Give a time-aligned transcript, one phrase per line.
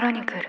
[0.00, 0.40] クロニクル。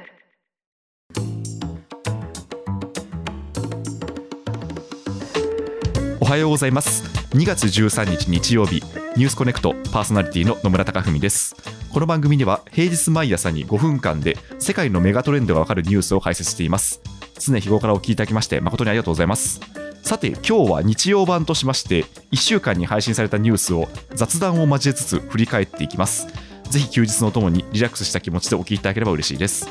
[6.22, 7.04] おはようございます。
[7.36, 8.76] 2月13日日曜日
[9.18, 11.54] ニュースコネクトパーソナリティの野村貴文です。
[11.92, 17.02] この番組では平日毎朝に5分間で世界のメガトレンドがわかるニュースを解説しています。
[17.38, 19.60] 常日頃からお聞きいただきまして誠にありがとうございます。
[20.02, 26.51] さて今日は日曜版としまして1週間に配信されたニュースを雑談を交えつつ振り返っていきます。
[26.72, 29.68] ぜひ休日のともにリラックスした気持ちでお聞きいただければ嬉しいです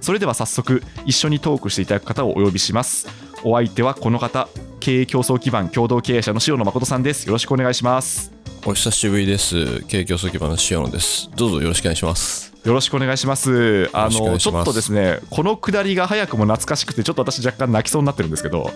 [0.00, 3.08] それでは早速一緒にトークしていただく方をお呼びします
[3.42, 8.32] お相手はこの方経営競争基盤共同経営者の塩野誠さんですよろしくお願いします
[8.64, 9.80] お久しぶりです。
[9.86, 11.28] 経営競争基盤の塩野です。
[11.34, 12.54] どうぞよろしくお願いします。
[12.64, 18.70] よろしくお願いしますあのちょっとですねこのくだりが早くも懐かしくてちょっと私若干泣きそうになってるんですけど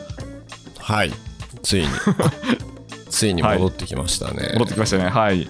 [0.79, 1.13] はい。
[1.63, 1.89] ついに。
[3.09, 4.51] ついに戻ってきましたね。
[4.55, 5.49] 戻ってきましたねはい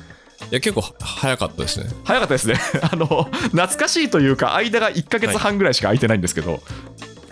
[0.51, 1.87] いや、結構早かったですね。
[2.05, 2.55] 早かったですね。
[2.91, 3.07] あの
[3.51, 6.63] 懐かしいというか間が1ヶ月半ぐらいしか空いてないんですけど、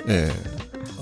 [0.08, 0.54] ええ。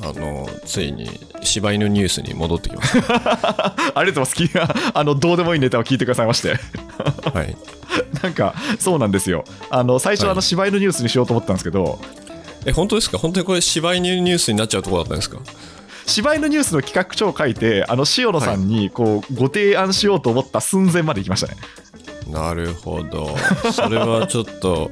[0.04, 1.08] あの、ついに
[1.44, 4.34] 柴犬ニュースに戻ってきまし ありがとうございます。
[4.34, 4.50] き
[4.94, 6.58] あのどうでもいいネタを聞いてくださいまして。
[7.22, 7.30] た。
[7.30, 7.56] はい。
[8.22, 9.44] なんかそうなんですよ。
[9.70, 10.32] あの最初はい。
[10.32, 12.00] あの柴犬ニュースにしようと思ったんですけど、
[12.66, 13.16] え、本当ですか？
[13.18, 15.38] 本当にこれ柴犬ニュースになっちゃうところだったんですか？
[16.06, 21.56] 柴犬ニュースの企画書を書いてあの塩野さんにこうご提案しようと思った寸前まで行きましたね
[22.32, 23.36] なるほど。
[23.72, 24.90] それはちょっと、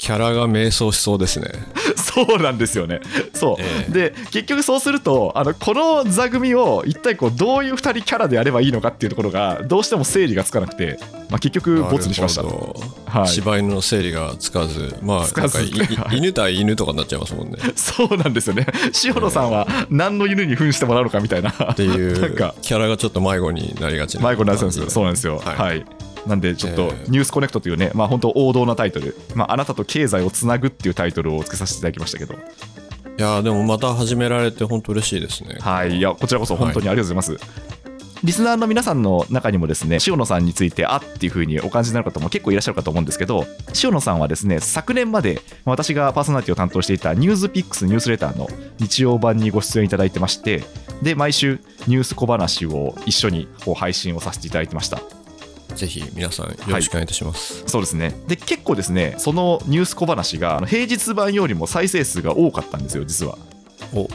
[0.00, 1.48] キャラが迷走しそうですね。
[1.94, 3.00] そうなんですよね。
[3.34, 3.92] そう、ええ。
[3.92, 10.98] で結局そうするとあのこの座組を一体こうどういう2人キャラでやればいいのかっていうところがどうしても整理がつかなくて、
[11.28, 12.42] まあ、結局ボツにしました。
[12.42, 13.28] はい。
[13.28, 15.70] 柴犬の整理がつかず、まあ、つかず。
[16.12, 17.58] 犬対犬とかになっちゃいますもんね。
[17.76, 18.66] そうなんですよね。
[19.04, 21.50] 塩野さんは何の犬に扮してもらうのかみたいな。
[21.50, 25.38] っていうキャラがちょっと迷子になりがちな迷子になってたんですよそうなんですよ。
[25.44, 25.84] は、はいい
[26.26, 32.34] なんでちょっとええ「ニュースコネクト」というね、まあ本当王道なタイトル、まあ、あなたと経済をつなぐっていうタイトルをつけさせていただきましたけど。
[32.34, 35.56] いやーでもまた始められて本当嬉しいですね。
[35.60, 37.80] はい、いやこちらこそ本当にありがとうございます。
[38.22, 43.46] リスナーの皆さんの中にもですね塩野さんについてあっていう風にお感じになる方も結構いらっしゃるかと思うんですけど
[43.82, 48.48] 塩野さんはですね昨年まで私がパーソナリティを担当していたニュースピックスニュースレターの
[48.78, 50.62] 日曜版にご出演いただいてまして
[51.02, 55.00] で毎週ニュース小話を一緒にこう配信をさせていただいてました
[55.74, 57.64] ぜひ皆さんよろしくお願いいたします。
[57.66, 58.14] そうですね。
[58.26, 63.38] で結構ですねそのニュース小話が平日版よりも再生数が多かったんですよ実は。
[63.94, 64.08] お。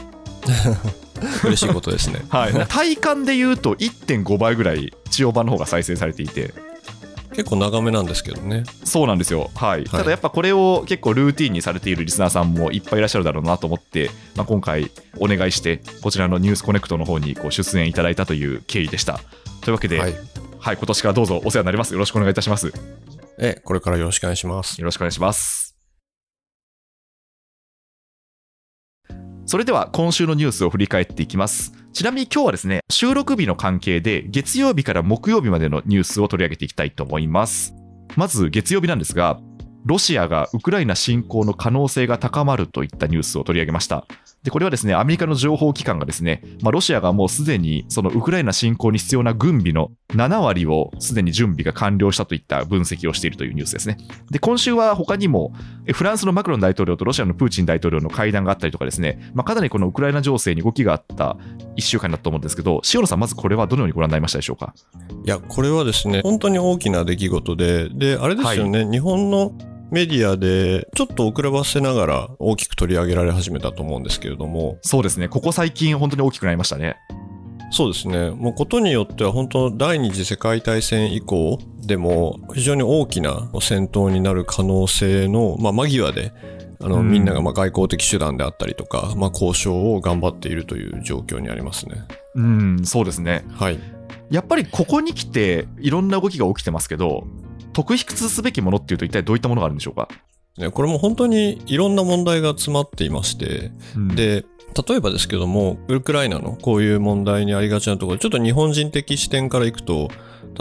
[1.44, 2.22] 嬉しいことですね。
[2.30, 2.52] はい。
[2.68, 6.52] 体感で言うと1.5倍ぐらい地曜版の方が再生されていて。
[7.34, 8.64] 結構長めなんですけどね。
[8.84, 9.84] そうなんですよ、はい。
[9.84, 19.20] ただやっぱこれを結構ルーティンにされているリスナーさんもいっぱいいらっしゃるだろうなと思って、まあ、今回お願いしてこちらのニュースコネクトの方にこう出演いただいたという経緯でした。
[19.60, 20.08] というわけで、は
[20.66, 20.78] はいい。
[20.78, 22.72] 今年からどうぞお世話になりますよろしくお願いいたしますよ
[23.38, 24.80] え、これからよろしくお願いします。
[24.84, 25.76] ろしくお願いします
[29.44, 37.72] それでは今週のニュースを振り返っていきますちなみに今日はですね収録日の関係で月曜日から木曜日までのニュースを取り上げていきたいと思います
[38.16, 39.38] まず月曜日なんですが
[39.84, 44.04] ロシアがウクライナ侵攻の可能性が高まるといったニュースを取り上げました。
[44.46, 53.96] でこれはですねアメリカの情報機関がですね、まあ、ロシアがもうすでにそのウクライナ侵攻に必要な軍備の7割をすでに準備が完了したといった分析をしているというニュースですね。
[54.30, 55.52] で今週は他にも
[55.84, 61.36] えフランスのマクロン大統領とロシアのプーチン大統領の会談があったりとかですね、まあ、かなりこのウクライナ情勢に動きがあった
[61.76, 64.74] 1週間だったと思うんですけど、塩野さん、まずこれはどのようにご覧になりましたでしょうか？
[65.24, 69.52] いや、これはですね、本当に大きな出来事で、で、あれですよね、日本の
[69.90, 76.96] メディアでちょっと遅ればせながら大きく取り上げられ始めたと思うんですけれども、そうですね、ここ最近、本当に大きくなりましたね。
[77.70, 78.30] そうですね。
[78.30, 86.32] もうことによっては本当第二次世界大戦以降でも非常に大きな戦闘になる可能性の、まあ、間際で
[86.80, 91.96] あの、うんみんながまあ外交的手段であったりとか、まあ、交渉を頑張っているという状況にありますね。
[92.34, 93.44] うん、そうですね。
[93.52, 93.80] はい。
[94.30, 97.26] やっぱりここに来て、いろんな動きが起きてますけど、
[97.76, 100.08] 特筆すべきものっていうと、一体どういったものがあるんでしょうか？
[100.56, 104.46] ねこれも本当にいろんな問題が詰まっていまして、うん、で、
[104.88, 110.08] 例えばですけども、ウクライナのこういう問題にありがちなところ、ちょっと日本人的視点からいくと、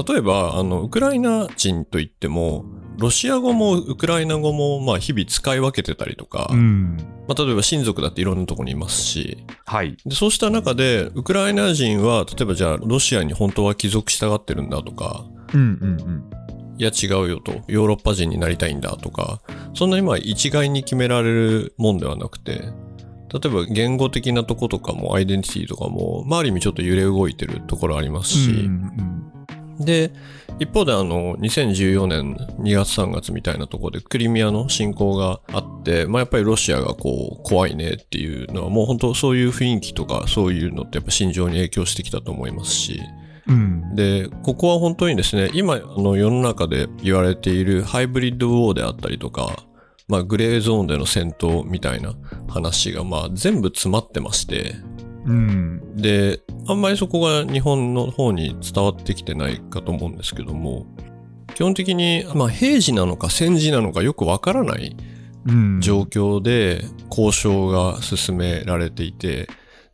[0.05, 2.65] 例えば、あの、ウクライナ人といっても、
[2.97, 6.97] ロシア語もウクライナ語も、まあ、日々使い分けてたりとか、うん、
[7.29, 9.95] まあ、例えば親族だっていろんなところにいますし、はい。
[10.05, 15.23] でそうした中で、ウクライナ人は、例えばじゃあ、ロシアに本当は帰属したがってるんだとか、
[15.53, 16.29] うんうんうん。
[16.77, 19.41] いや違うよと、ヨーロッパ人になりたいんだとか、
[19.73, 22.61] そんなにまあ一概に決められるもんではなくて、
[23.33, 28.61] 例えば言語的なとことかもアイデンティティとかも、まあある意味ちょっと揺れ動いてるところありますし、うんう
[29.01, 29.25] ん
[29.79, 30.11] で、
[30.59, 43.01] 一方であの、2014年2月3月みたいなところでクリミアの侵攻があって、まあやっぱりロシアがこう、怖いねっていうのはもう本当そういう雰囲気とかそういうのってやっぱ心情に影響してきたと思いますし、
[43.47, 43.95] うん。
[43.95, 49.65] で、ここは本当にですね、今、あの、世の中で言われているハイブリッドウォーであったりとか、
[50.07, 52.13] まあ、グレーゾーンでの戦闘みたいな
[52.47, 54.75] 話が、まあ、全部詰まってまして、
[55.25, 55.95] うん。
[55.95, 60.85] で、あんまりそこが日本の方に伝わってきてないかと思うんですけども、
[61.55, 64.95] 基本的に、まあ、平時なのか戦時なのかよくわからない
[65.47, 65.81] うん。
[65.81, 69.47] 状況で交渉が進められていて、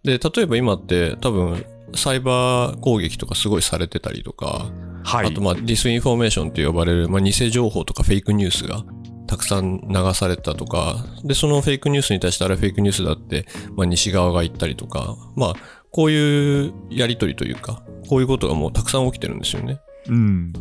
[0.03, 1.65] で、例えば今って多分、
[1.95, 4.71] サイバー攻撃とかすごいされてたりとか、
[5.03, 5.27] はい。
[5.27, 8.83] あとまあディスインフォメーションと呼ばれる、まあ、偽情報とかフェイクニュースが
[9.27, 13.45] たくさん流されたとか、で、そのフェイクニュースに対してあれはフェイクニュースだって、
[13.77, 15.53] まあ、西側が言ったりとか、まあ、
[15.91, 19.79] こういうやりとりというか、こういうことがもうたくさん起きてるんですよね。
[20.07, 20.51] うん。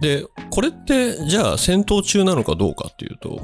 [0.00, 3.40] で、これって、じゃあ戦闘中なのかどうかっていうと、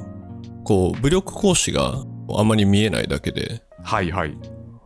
[0.62, 2.04] こう、武力行使が
[2.36, 4.36] あまり見えないだけで、はいはい。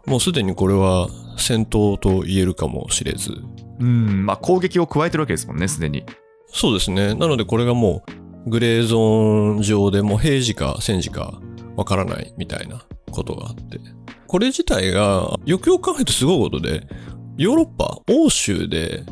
[0.06, 1.08] もうすでにこれは
[1.38, 3.32] 戦闘と言えるかもしれず、
[3.80, 4.26] うん。
[4.26, 6.04] まあ、攻撃を加えてるわけですもんね、すでに。
[6.46, 7.14] そうですね。
[7.14, 8.04] なのでこれがも
[8.46, 11.40] うグレーゾーン上でもう平時か戦時か
[11.76, 13.80] わからないみたいなことがあって。
[14.26, 16.86] これ自体がよくよく考えるとすごいことで、
[17.36, 19.04] ヨーロッパ、欧州で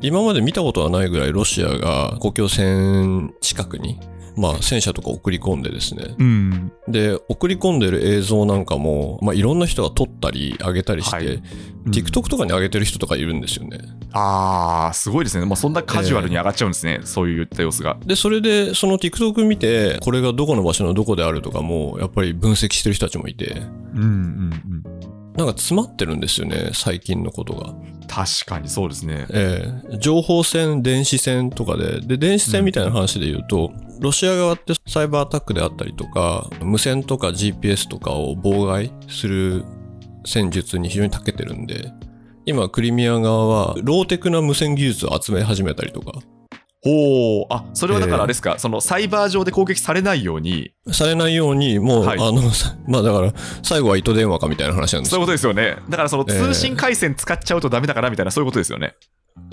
[0.00, 3.98] 今まで見たことはないぐらいロシアが国境線近くに
[4.38, 6.14] まあ戦車とか送り込んでですね。
[6.18, 6.72] うん。
[6.88, 11.42] で、送り込んでる映像なんかも、まあいろんな人が撮ったり上げたりして、はいうん
[11.90, 13.78] TikTok とかに上げてる人とかいるんですよね。
[14.12, 15.46] ああ、すごいですね。
[15.46, 17.00] まあ、そんなカジュアルに上がっちゃうんですね。
[17.04, 17.98] そういった様子が。
[18.04, 23.62] で、それで、その TikTok 見て、これがどこの場所のどこであるとかも、やっぱり分析してる人たちもいて、
[23.94, 24.97] うんうんうん。
[25.38, 27.72] なんか詰まってるんですよね、最近のことが。
[28.08, 29.24] 確かにそうですね。
[29.30, 29.62] え
[29.92, 33.70] え情報戦、電子戦とかで、で、電子戦みたいな話で言うと、
[34.00, 39.64] ロシア側ってサイバーアタックであったりとか、無線とか GPS とかを妨害する
[40.26, 41.92] 戦術に非常に長けてるんで、
[42.44, 46.18] 今、クリミア側は、ローテクな無線技術を集め始めたりとか、
[46.82, 47.46] ほう。
[47.50, 53.32] あ、それはだからあれですか、そのサイバー上で攻撃されないように、されないように、もう、はいあの、さ まあだから、
[53.62, 55.76] 最後は糸電話かみたいな話なんですそうよいうことですよね。
[55.88, 58.94] だからそのえー通信回線使っちゃうとダメだからみたいな、そういうことですよね。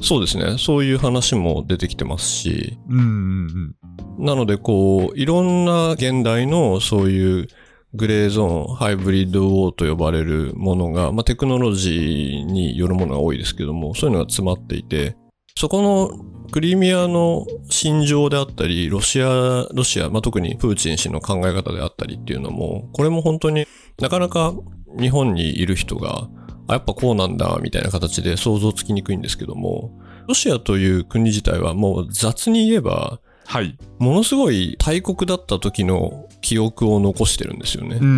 [0.01, 0.57] そうですね。
[0.57, 3.75] そういう話も出てきてますし、うんうん
[4.17, 4.25] うん。
[4.25, 7.47] なのでこう、いろんな現代のそういう
[7.93, 15.15] グレーゾーン、ハイブリッドウォーと呼ばれるものが、まあテクノロジーによるものが多いですけども、そういうのが詰まっていて、
[15.57, 23.65] そこのクリミアの心情であったり、ロシア、ロシア、まあ特にプーチン氏の考え方であったりっていうのも、これも本当に
[24.01, 24.53] なかなか
[24.99, 26.27] 日本にいる人が、
[26.67, 29.97] あ、やっぱこうなんだ、みたいな形で想像つきにくいんですけども、
[30.27, 33.77] ロシアという国自体はもう雑に言えば、はい。
[33.99, 37.97] ものすごい大国だった時の記憶を残してるんですよね。
[38.01, 38.11] うんうんう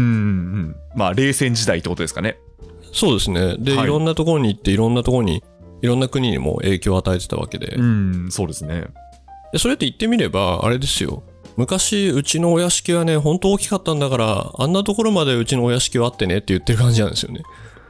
[0.69, 0.75] ん。
[0.95, 2.39] まあ、冷戦時代ってことですかね。
[2.93, 3.57] そうですね。
[3.59, 5.43] で、はいい、ろんなところに行って、いろんなところに、
[5.81, 7.75] いろんな国にも影響を与えてたわけで。
[7.75, 8.85] うん、そうですね。
[9.51, 11.23] でそれって言ってみれば、あれですよ。
[11.55, 17.41] 昔、うちのお屋敷はね、本当大きかったんだから、あんなところまでうちのお屋敷はあってねって言ってる感じなんですよね。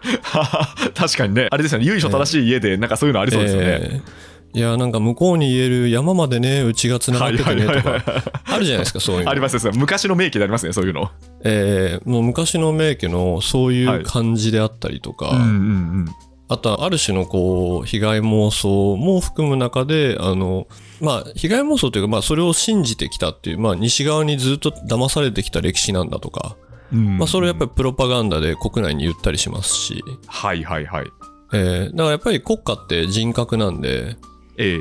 [0.96, 1.48] 確かにね。
[1.52, 1.86] あれですよね。
[1.86, 3.68] 由緒正しい家で、なんかそういうのありそうですよね。
[3.68, 9.40] えーいや、なんか向こうに言える山までね、うちが繋がっててねとはいはいか、あるじゃないですか、そういうのあり。
[9.40, 9.72] ますよ。
[9.76, 11.12] 昔の名機でありますね、そういうの。
[11.44, 16.06] えーもう昔の名家のそういはいう感じであったりとか、うんうん
[16.50, 20.68] あとはある種のこう、被害妄想も含む中で、あの、
[21.02, 26.56] まあ、被害妄想というか、まあ、それを信じてきたっていう、まあ、西側にずっと騙されてきた歴史なんだとか、
[26.92, 31.12] まあ、それをやっぱりプロパガンダで国内に言ったりしますし、はいはいはい。
[31.54, 34.16] えーだからやっぱり国家って人格なんで、
[34.58, 34.80] ええ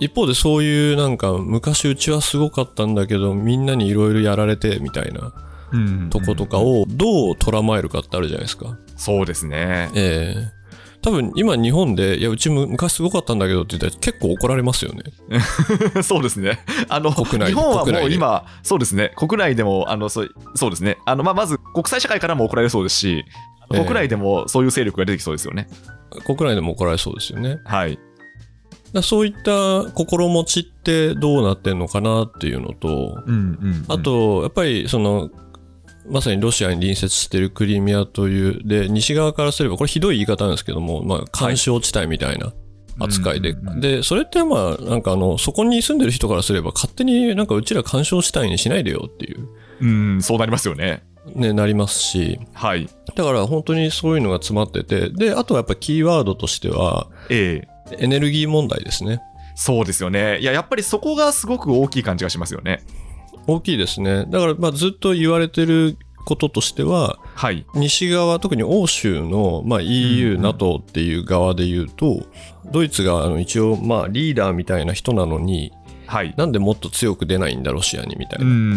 [0.00, 5.32] 一方でそういうなんか、昔うちはすごかったんだけど、みんなにいろいろやられて、みたいな
[5.72, 8.76] うんとことかをどう捉まえるかってあるじゃないですか。
[8.96, 9.90] そうですね。
[9.94, 10.61] ええ
[11.02, 15.02] 多分今日本で、いや、うちむ昔すごかったんだけどって言ったら結構怒られますよね。
[16.02, 16.60] そうですね。
[16.88, 19.12] あの、国内で日本はもう今、そうですね。
[19.16, 20.98] 国内でも、あの、そうそうですね。
[21.04, 23.24] あの、まあ、まず、国際社会からも怒られそうですし、
[23.74, 25.66] ええ国内でもそういう勢力が出てきそうですよね。
[26.26, 27.58] 国内でも怒られそうですよね。
[27.64, 27.98] はい。
[28.92, 35.30] らそういった心持ちってどうなってんのかなっていうのと、うんうんあ、と、やっぱりその、
[36.08, 42.52] まさにロシアに隣接しているクリミアという、で、西側からすれば、これひどい言い方なんですけども、まあ、干渉地帯みたいな
[42.98, 49.48] 扱いで、で、それってまあ、なんかあの、そこに住んでる人からすれば、勝手になんかうちら干渉地帯にしないでよっていう、
[49.80, 51.04] うん、そうなりますよね。
[51.34, 52.88] ね、なりますし、はい。
[53.14, 59.20] だから本当にそういうのが詰まってて、で、あとはやっぱキーワードとしては、ええエネルギー問題ですね。
[59.54, 60.38] そうですよね。
[60.38, 62.82] いや、やっぱりそこがすごく大きい感じがしますよね。
[63.46, 64.26] 大きいですね。
[64.28, 67.66] だからまあずっと言われてることとしては、はい。
[67.74, 72.26] 西側、特に欧州の、まあ、EU、うんうん NATO っていう側で言うと、
[72.70, 75.72] ドイツがあの一応まあリーダーみたいな人なのに、
[76.06, 76.34] はい。
[76.36, 78.76] なんでもっと強く出ないんだ、ロシアにみたいなうんうんうんう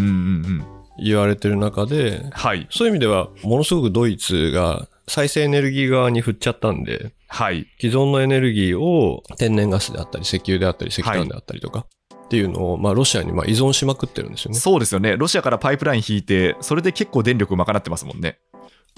[0.62, 0.65] ん。
[0.98, 2.67] 言われてる中で、はい。
[2.69, 7.67] そういう意味では、ものすごくドイツが再生エネルギー側に振っちゃったんで、はい。
[7.79, 11.86] 既存のエネルギーを天然ガスであったり、石油であったり、石炭であったりとか、
[12.25, 14.58] っていうのを、まあ、ロシアにまあ依存しまくってるんですよね。
[14.58, 15.15] そうですよね。
[15.15, 18.39] ロシアからパイプライン引いて、それで結構電力賄ってますもんね。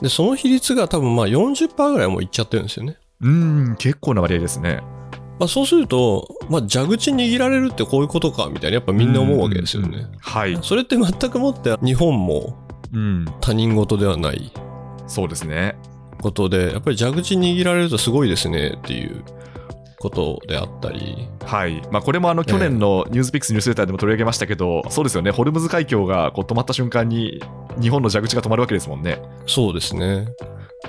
[0.01, 2.97] で、その比率が多分まあ40%ぐらいもういっちゃってるんですよね。
[3.21, 4.81] うーん、結構な割合ですね。
[5.39, 10.07] まあ、そうすると、まあ、蛇口握られるってこういうことかみたいなやっぱみんな思うわけですよね。
[10.19, 10.57] はい。
[10.63, 12.57] それって全くもって日本も
[12.91, 13.25] うん。
[13.39, 14.51] 他人事ではない
[15.05, 15.77] そうですね。
[16.21, 19.23] ことで、やっぱり蛇口握られるとすごいですねっていう
[19.99, 21.81] ことであったり、はい。
[21.91, 25.31] まあ、これもあの、去年のニュースピックスニュースレターでも取り上げましたけど、そうですよね。
[25.31, 27.41] ホルムズ海峡がこう止まった瞬間に、
[27.81, 29.21] 日本の蛇口が止まるわけですもんね。
[29.45, 30.27] そうですね。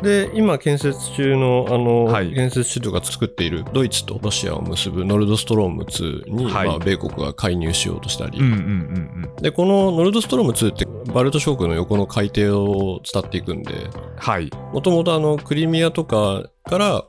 [0.02, 9.42] で、今建設中の、あの、はい建設中とか作っているドイツとロシアを結ぶノルドストローム2に、はいまあ、米国が介入しようとしたり、うんうんうんうん。
[9.42, 14.50] で、このノルドストローム2ってバルト諸国の横の海底を伝っていくんで、はい。
[14.72, 17.04] もともとあのクリミアとかから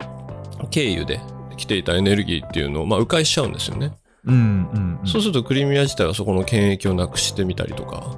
[0.71, 1.19] 経由で
[1.59, 3.91] 来ていたエネルギーっていうのをまあ迂回しちゃうんですよね。
[4.25, 5.07] うんうん、うん。
[5.07, 8.17] そうするとクリミア自体はそこの権益をなくしてみたりとか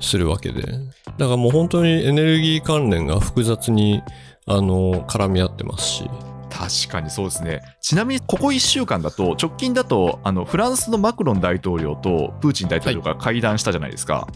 [0.00, 0.62] するわけで。
[0.62, 4.02] だからもう本当にエネルギー関連が複雑に
[4.46, 6.10] あの絡み合ってますし。
[6.50, 7.62] 確かにそうですね。
[7.80, 14.26] ちなみに、ここ1週間だと、直近だと、あの、フランスのマクロン大統領とプーチン大統領が会談したじゃないですか。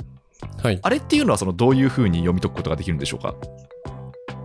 [0.62, 0.78] はい。
[0.80, 3.34] あれっていうのは、その、どういうふうに読み解くことができるんでしょうか？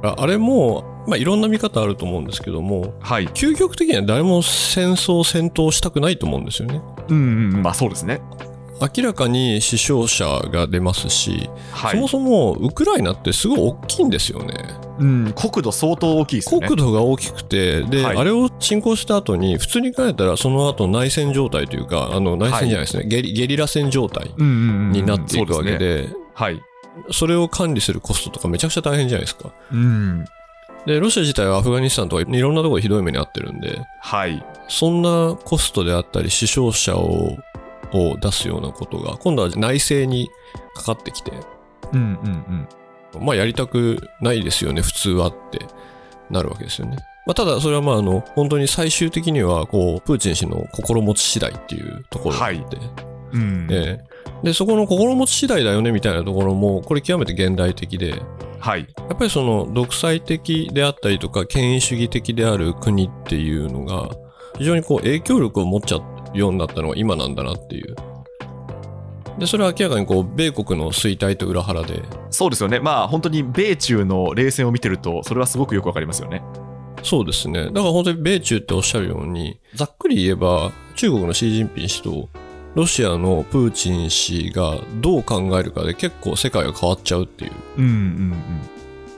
[0.04, 3.28] ああれも、まあ、いろんな見方あると思うんですけども、はい。
[3.30, 6.82] 究極的には誰も戦争、戦闘したくないと思うんですよね。
[7.10, 8.22] うんうんうん、まあそうですね。
[8.82, 11.92] 明らかに死傷者が出ますし、はい。
[11.92, 14.54] そもそもウクライナってすごい大きいんですよね。
[15.00, 16.68] うん、国土相当大きいですよね。
[16.68, 26.62] 国土が大きくて、で、はいあれを侵攻した後に、普通に考えたら、その後内戦状態というか、あの内戦じゃないですね、ゲリゲリラ戦状態になっていくわけで、はい。
[27.12, 29.52] それを管理するコストとかめちゃくちゃ大変じゃないですか。
[29.72, 30.26] うん。
[30.86, 34.44] で、ロシア自体はアフガニスタンとかいろんなところでひどい目に遭ってるんで、はい。
[34.68, 37.38] そんなコストであったり、死傷者を
[37.92, 40.30] を出すようなことが、今度は内政に
[40.76, 41.32] かかってきて、
[41.92, 42.68] うんうん
[43.16, 43.26] うん。
[43.26, 45.66] まあやりたくないですよね、普通はって
[46.30, 46.98] なるわけですよね。
[47.26, 52.78] まあ、ただそれはまああの本当に最終的にはこうプーチン氏の心持ち次第っていうところがあって、
[53.34, 53.68] うん。
[53.72, 54.10] ええ
[54.44, 58.22] でそこの心持ち次第だよねみたいなところもこれ極めて現代的で
[58.60, 58.88] はい。
[58.98, 64.10] やっぱりその独裁的であったりとか権威主義的である国っていうのが
[64.58, 67.96] 非常にこう影響力を持っちゃうようになったのが今なんだなっていう。
[69.38, 72.80] でそれは明らかにこう米国の衰退と裏腹でそうですよね。
[72.80, 76.44] まあ本当に米中の冷戦を見てると、それはすごくよくわかりますよね。
[77.04, 77.66] そうですね。
[77.66, 82.30] だから本当に米中っておっしゃるように、ざっくり言えば、中国のシー・ジンピン氏と
[82.80, 87.52] ロシアのプーチン氏がどう考えるかで結構世界が変わっちゃうっていう。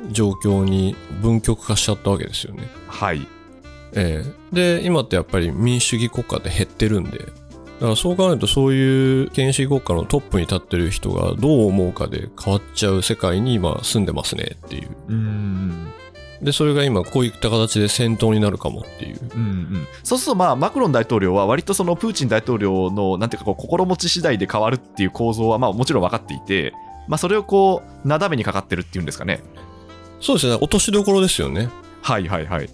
[0.09, 2.67] 状況に分極化しちゃったわけですよね。
[2.87, 3.27] はい。
[3.93, 7.33] ええで、今ってやっぱり民主主義国家って減ってるんで、だか
[7.89, 14.89] らそう考えるとそういう権威主義国家のトップに立ってる人がどう思うかで変わっちゃう世界に今住んでますねっていう。
[15.07, 15.87] うんうん
[16.41, 19.19] で、それが今こういった形で戦闘になるかもっていう。
[19.35, 26.73] うんうん、そうすると、まあ、マクロン大統領は割とそのプーチン大統領のなんていうかこう心持ち次第で変わるっていう構造はまあもちろん分かっていて、
[27.07, 29.41] まあ、それをこうなだめにかかってるっていうんですかね。
[30.19, 30.55] そうですね。
[30.55, 31.69] 落としどころですよね。
[32.01, 32.69] はいはいはい。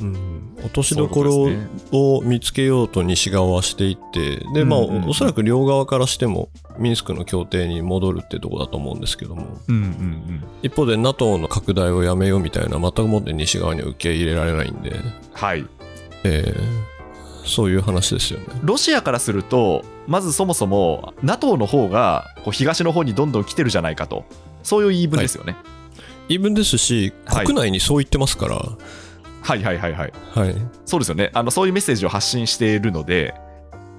[0.00, 1.48] うん、落としどころ
[1.92, 6.48] を見つけようと西側はしていって、で、まあ、おそらく両側からしても、
[6.78, 10.44] ミンスクの協定に戻るってとこだと思うんですけども、うんうんうん。
[10.62, 14.94] 一方で NATO の拡大をやめようみたいな、全くもって西側には受け入れられないんで、
[15.32, 15.66] はい。
[16.24, 16.92] えー
[17.44, 18.46] そういう話ですよね。
[18.62, 24.24] ロシアからすると、まずそもそも NATO の方がこう東の方にどんどん来てるじゃないかと、
[24.62, 25.56] そういう言い分ですよね。
[26.28, 30.54] 言い分ですし、はい国内にそう言ってますから、はい、はい、はいはいはい。
[30.86, 31.50] そうですよねあの。
[31.50, 33.34] そういうメッセージを発信しているので、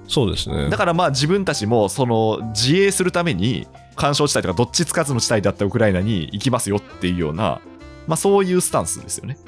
[0.06, 0.76] そうですねだ。
[0.76, 7.60] からまあ自分たちもその自衛するために干渉地帯とかどっちつかずの地帯だったウクライナに行きますよっていうような、
[8.06, 9.38] まあ、そういうスタンスですよね。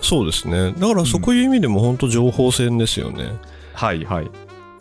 [0.00, 0.72] そうですね。
[0.72, 3.32] だからそこいう意味でも本当情報戦ですよね。
[3.74, 4.30] はいはい。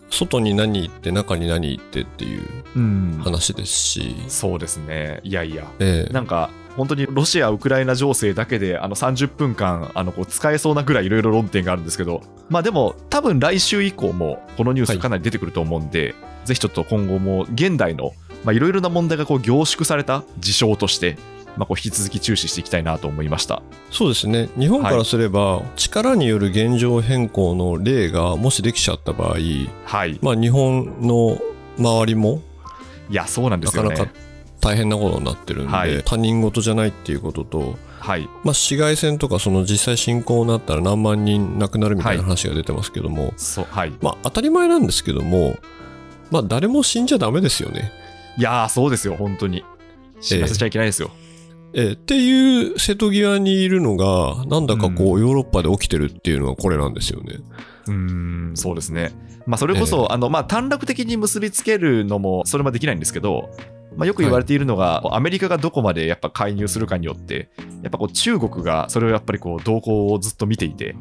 [0.10, 2.44] 外に何言って中に何言ってっていう
[2.76, 5.20] うん、話ですし、そうですね。
[5.24, 5.70] いやいや。
[5.80, 18.14] ええなんか本当にロシア・ウクライナ情勢だけであの30分間あのこう使えそうなぐらいいろいろ論点があるんですけど、まあでも多分来週以降もこのニュースかなり出てくると思うんで、ぜひちょっと今後も現代の
[18.52, 21.18] いろいろな問題がこう凝縮された事象として、
[21.58, 23.62] まあ、こう引き続き注視していきたいなと思いました。
[23.92, 24.50] そうですね。
[24.58, 29.38] 日本からすれば、力による現状変更の例がもしできちゃった場合、
[29.86, 30.20] はい。
[30.22, 31.40] まあ、日本の
[31.78, 32.42] 周りも
[33.10, 33.90] いやそうなんですよね。
[33.90, 34.16] なかなか
[34.62, 36.02] 大変なことになってるんで、はい。
[36.06, 38.30] 他人事じゃないっていうことと、はい。
[38.44, 43.34] まあ、市街戦とかその実際侵攻になったら何万人亡くなるみたいな話が出てますけども、
[43.70, 43.94] はい。
[44.02, 45.58] まあ、当たり前なんですけども、
[46.30, 47.92] まあ、誰も死んじゃダメですよね。
[48.38, 49.66] いやーそうですよ本当に。
[50.22, 51.10] 死なせちゃいけないですよ、
[51.74, 57.40] えーっていう瀬戸際にいるのが、なんだかこう、ヨーロッパで起きてるっていうのがこれなんですよね。
[57.88, 59.12] うーんそうですね。
[59.48, 63.50] まあそれこそ、あのまあ短絡的に結びつけるのもそれもできないんですけど
[63.96, 67.50] まあ、よく言われているのが、アメリカがどこまでやっぱ介入するかによって、
[67.84, 70.96] やっぱこう中国がそれをやっぱりこう動向をずっと見ていて、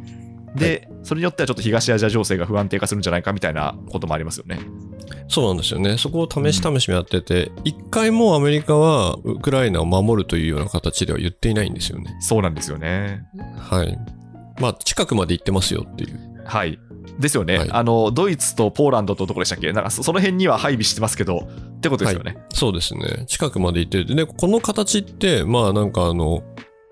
[0.54, 4.59] で、それによってはちょっと東アジア情勢が不安定化するんじゃないかみたいなこともありますよね。
[5.28, 5.97] そうなんですよね。
[5.97, 12.16] そこを試し試しやってて、一、回もアメリカはウクライナを守るというような形では言っていないんですよね。
[12.20, 13.23] そうなんですよね。
[13.56, 13.97] はい。
[14.61, 16.29] まあ、近くまで行ってますよっていう。
[16.44, 16.78] はい。
[17.18, 19.73] ですよね、はいあのドイツとポーランドとどこでしたっけ？
[19.73, 22.37] なんかそその辺には配備してますけどってことですよね。
[22.52, 23.25] そうですね。
[23.26, 24.14] 近くまで行ってる。
[24.14, 26.42] で、この形って、まあなんかあの、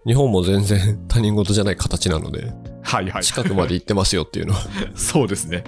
[0.06, 2.52] 日本も全然他人事じゃない形なので、
[2.82, 4.60] はい、はい、近くまで行ってますよっていうのは。
[4.96, 5.64] そうですね。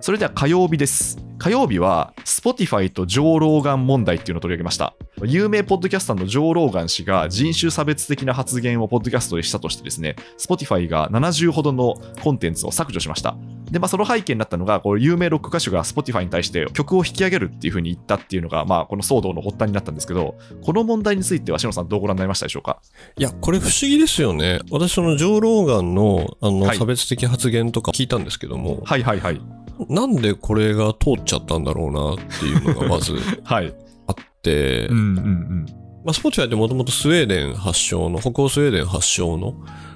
[0.00, 1.18] それでは火曜日です。
[1.40, 4.94] 火曜日は Spotify とジョー・ローガン問題っていうのを取り上げました。
[5.24, 13.38] 有名ポッドキャスターのジョー・ローガン氏が人種差別的な発言をポッドキャストでしたとしてですね、Spotify が70ほどのコンテンツを削除しました。
[13.70, 22.82] で、まあ、その背景になったのが、こう有名ロック歌手が Spotify に対して曲を引き上げるっていうふうに言ったっていうのが、まあ、この騒動の発端になったんですけど、この問題については、しのさん、どうご覧になりましたでしょうか？
[23.16, 24.58] いや、これ不思議ですよね。
[24.70, 29.40] 私、そのジョー・ローガンのあの、はい差別的発言とか聞いたんですけども、はいはいはい。
[29.88, 33.74] なんでこれが通っちゃったんだろうなっていうのがまず はい。
[34.06, 35.66] あって、うんうんうん。
[36.04, 39.54] まあ、スポティファイってもともとスウェーデン発祥の、北欧スウェーデン発祥の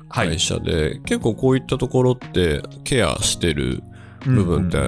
[0.08, 3.82] はい会社で、結構こういったところってケアしてる
[4.24, 4.78] 部分って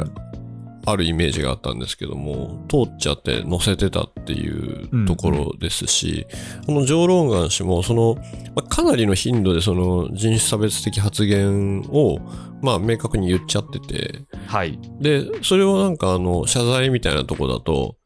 [0.87, 6.27] あるイメージがあったんですけども、通っちゃって載せてたっていうところですし、
[6.65, 8.15] このジョー・ローガン氏も、その、
[8.55, 12.21] まあかなりの頻度でその人種差別的発言を、
[12.63, 14.79] まあ明確に言っちゃってて、はい。
[15.01, 17.97] で、それをなんかあの、謝罪みたいなとこだと、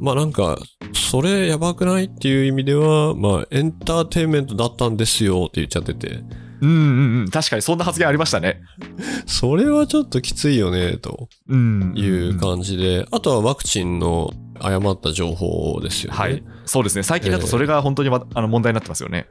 [0.00, 0.58] まあなんか、
[0.92, 6.18] それやばくないっていう意味では、まあエンターテインメントだったんですよって言っちゃってて、
[6.64, 7.28] うんうんうん。
[7.30, 8.60] 確かにそんな発言ありましたね。
[9.26, 16.18] それはちょっときついよね、とうんいう感じで、あとはワクチンの誤った情報ですよね。
[16.18, 16.42] はい。
[16.64, 17.02] そうですね。
[17.02, 19.26] 最近だとそれが本当に、まあの問題になってますよね。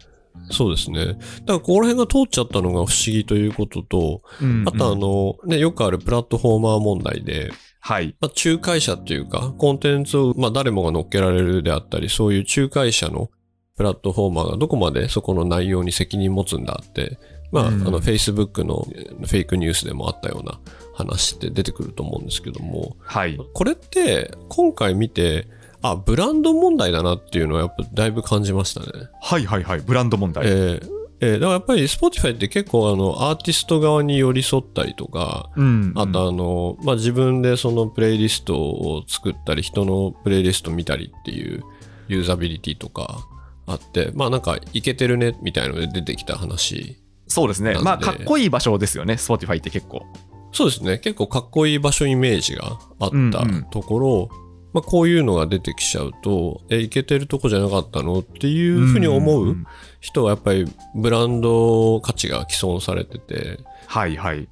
[0.51, 1.05] そうですね。
[1.05, 7.51] だからここら辺が通っちゃったのが不思議ということと、うんあとあの、ね、よくあるプラットフォーマー問題で、
[7.85, 8.15] はい。
[8.21, 13.29] まあ、仲介者っていうか、コンテンツを、まあ、誰もが乗っけられるであったり、そういう仲介者の
[13.75, 17.17] プラットフォーマーがどこまでそこの内容に責任持つんだって、
[17.51, 20.59] まあ、うんあの、Facebook のえーフェイクニュースでもあったような
[20.93, 23.37] 話って出てくると思うんですけども、はい。
[23.53, 25.47] これって、今回見て、
[25.81, 28.87] あ、ブランド問題だなっていうのはやっぱだいぶ感じましたね。
[29.21, 29.79] はいはいはい。
[29.81, 30.45] ブランド問題。
[30.45, 30.89] えー
[31.21, 35.93] えーだからやっぱり Spotify って結構あの、アーティスト側に寄り添ったりとか、うん。
[35.95, 41.63] あとあの、まあ、自分でそのプレイリストを作ったり、人のプレイリスト見たりっていう
[42.09, 43.25] ユーザビリティとか
[43.65, 46.97] あって、まあなんかいけてるねみたいので出てきた話。
[47.27, 47.75] そうですね。
[47.81, 49.15] まあ、かっこいい場所ですよね。
[49.15, 50.05] Spotify って結構。
[50.51, 50.99] そうですね。
[50.99, 54.29] 結構かっこいい場所イメージがあったうんうんところ、
[54.73, 59.65] まあこういうのが出てきちゃうと、え、いけてるとこじゃなかったのっていうふうに思んうん
[59.99, 64.47] 人はやっぱりブランド価値が既存されてて、はいはい。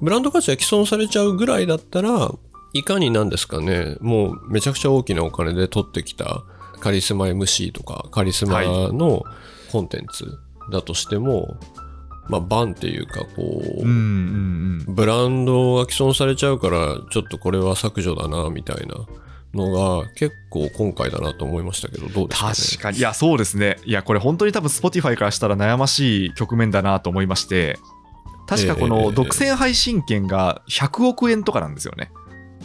[0.00, 2.32] ブランド価値が既存されちゃうぐらいだったら、
[2.74, 6.44] いかになんですかね、もうめちゃくちゃ大きなお金で取ってきた
[6.80, 9.24] カリスマ MC とかカリスマの
[9.72, 10.38] コンテンツ
[10.70, 11.56] だとしても、
[12.28, 13.84] まあバンっていうかこう。
[14.90, 19.06] ブランドが既存されちゃうから、ちょっとこれは削除だな、みたいな
[19.54, 22.54] のが結構今回だなと思いましたけど、どうですかね？
[22.54, 22.98] 確かに。
[22.98, 23.78] いや、そうですね。
[23.84, 27.78] いや、これ本当に多分 Spotify からしたら悩ましい局面だなと思いまして、
[28.46, 32.10] 確かこええの独占配信権が100億円とかなんですよね。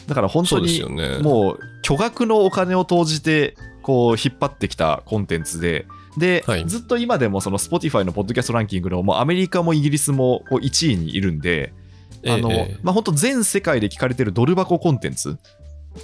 [0.08, 0.82] だから本当に。
[1.22, 5.86] もう巨額のお金を投じてこう引っ張ってきたコンテンツで、
[6.18, 6.66] で、はい。
[6.66, 11.74] ずっと今でもその Spotify のポッドキャストランキングのもうアメリカもイギリスもこう1位にいるんで、
[12.26, 12.78] あのええ。
[12.82, 15.38] まあ、本当全世界で聞かれてるドル箱コンテンツ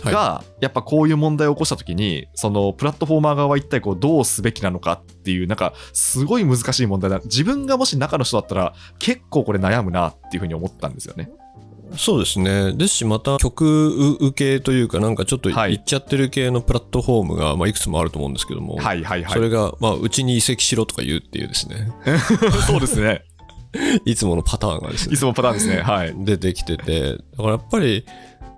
[0.03, 11.31] が、やっぱこういう問題を起こした時にそのプラットフォーマー側は一体こうどうすべきなのかっていうなんかすごい難しい問題だ自分がもし中の人だったら結構これ悩むなっていうふうに思ったんですよね。
[11.97, 12.73] そうですね。
[12.73, 19.33] ですし、また曲受けというか、なんかちょっとはいいっちゃってる系のプラットフォームが、まあ、いくつもあると思うんですけども、はいはいはい。
[19.33, 21.91] それが、まあ、うちに移籍しろとか言うっていうですね、
[22.67, 23.23] そうですね。
[24.05, 25.81] いつものパターンがですねい、つもパターンですね。
[25.81, 26.13] はい。
[26.17, 28.05] 出てきてて、だからやっぱり、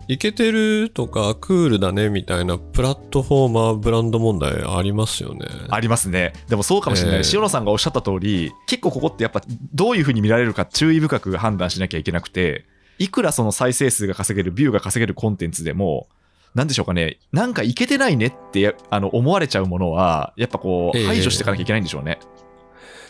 [0.08, 5.46] イケてるとかクールだねみたいなプラットフォーマーブランド問題ありますよね。
[5.70, 6.34] ありますね。
[6.50, 7.18] でもそうかもしれない。
[7.20, 9.42] ええ塩野さんがおっしゃった通り、結構ここってやっぱ
[9.74, 12.66] どういうふうに見られるか注意深く判断しなきゃいけなくて、
[13.02, 16.08] いくらその再生数が稼げる、ビューが稼げるコンテンツでも、
[16.54, 22.20] なんでしょうかね、なんかいけてないねってあの思われちゃうものは、やっぱこう、ええ排除していかなきゃいけないんでしょうね。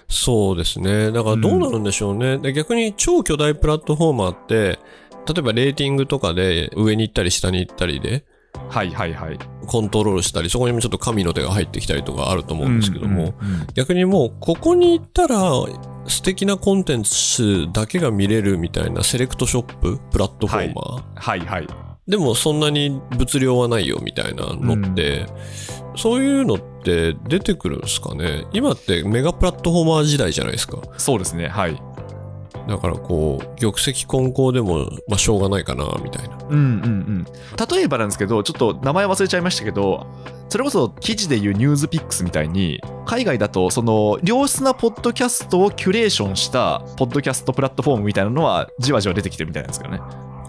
[0.08, 1.12] そうですね。
[1.12, 2.38] だからどうなるんでしょうね。
[2.38, 4.80] で逆に超巨大プラットフォーマーって、
[5.28, 8.26] 例えばレーティングとかで上に行ったり下に行ったりで
[8.70, 9.40] はいはいはい。
[9.68, 15.38] コントロールしたり、そこにもちょっと神の手が入ってきたりとかあると思うんですけども、うんうんうん逆にもうここに行ったら
[16.08, 21.04] 素敵なコンテンツだけが見れるみたいなセレクトショップ、プラットフォーマー。
[21.16, 21.68] はいはい。
[22.08, 25.28] でもそんなに物量はないよみたいなのって、
[25.96, 28.46] そういうのって出てくるんですかね？
[28.54, 30.80] 今ってメガプラットフォーマー時代じゃないですか。
[30.98, 31.48] そうですね。
[31.48, 31.82] はい。
[32.68, 36.38] だからこう、玉石混交でも、まあ、しょうがないかな、みたいな。
[36.50, 36.60] うんうんう
[37.22, 37.26] ん。
[37.70, 40.06] 例えばなんですけど、ちょっと名前忘れちゃいましたけど、
[40.50, 50.02] それこそ記事でいうニュースピックスみたいに、海外だとその良質なポッドキャストをキュレーションしたポッドキャストプラットフォームみたいなのはじわじわ出てきてるみたいなんですけどね。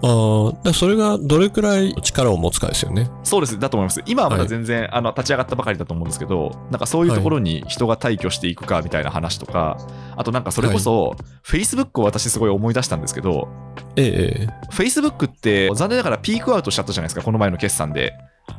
[0.04, 3.08] ああ、それがどれくらい力を持つかですよね。
[3.22, 4.02] そうです、だと思います。
[4.04, 9.78] 今はまだはい全然、あの立ち上がったばかりだと思うんですけど、なんかそういうところに人が退去していくかみたいな話とか、
[10.16, 13.48] あとなんかそれこそ、Facebook を私すごい思い出したんですけど、
[13.96, 14.72] ええええ。
[14.72, 18.12] Facebook って残念ながらピークアウトしちゃったじゃないですか、この前の決算で。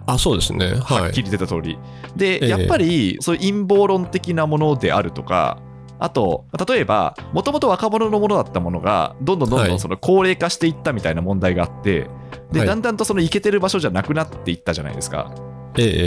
[0.06, 0.76] あ、そうですね。
[0.76, 1.10] ははい。
[1.10, 1.78] っきり出た通り。
[2.16, 5.58] で、ええやっぱりそういう陰謀論的なものであるとか、
[6.00, 12.10] あと、例えば、もともと若者のものだったものが、どんどんどんどはいんその高齢化していったみたいな問題があって、
[12.52, 15.34] で、はいだんだんとその行けてる場所じゃなくなっていったじゃないですか。
[15.78, 16.00] ええええ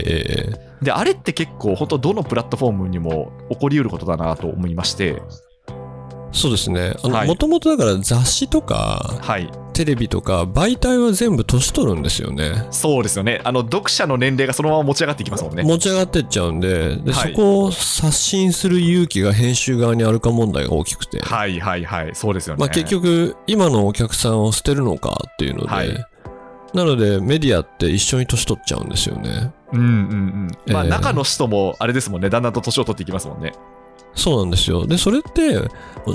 [0.49, 0.85] ええ。
[0.85, 5.23] で、あれって結構、本当どのプラットフォームにも起こりうることだなと思いまして、
[6.37, 6.95] そうですね。
[7.03, 9.51] もともとだから雑誌とか、はい。
[9.73, 12.67] テレビとか、媒体は全部年取るんですよね。
[12.71, 13.41] そうですよね。
[13.45, 15.63] あの、読者の年齢がそのまま持ち上がっていきますもんね。
[15.63, 21.21] 持ち上がってっちゃうんで、で、はいそこを刷新する勇気が編集側にあるか問題が大きくて。
[21.21, 22.15] はいはいはい。
[22.15, 22.61] そうですよね。
[22.61, 26.07] まあ結局、今のお客さんを捨てるのかっていうので、はい
[26.75, 29.51] なのでメディアって一緒に年取っちゃうんですよね。
[29.73, 29.87] うんうん
[30.67, 30.73] うん。
[30.73, 32.29] まあ、ええ中の人も、あれですもんね。
[32.29, 33.53] だんだんと年を取っていきますもんね。
[34.17, 34.87] そうなんですよ。
[34.87, 35.61] で、それって、